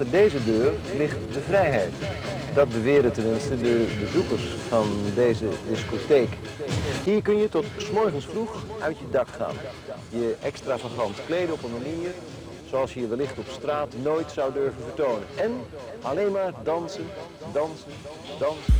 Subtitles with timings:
[0.00, 1.92] Achter deze deur ligt de vrijheid.
[2.54, 6.28] Dat beweren tenminste de bezoekers van deze discotheek.
[7.04, 9.54] Hier kun je tot 's morgens vroeg uit je dak gaan.
[10.08, 12.10] Je extravagant kleden op een manier
[12.68, 15.26] zoals je je wellicht op straat nooit zou durven vertonen.
[15.36, 15.52] En
[16.02, 17.06] alleen maar dansen,
[17.52, 17.92] dansen,
[18.38, 18.77] dansen.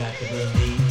[0.00, 0.89] back to the beat.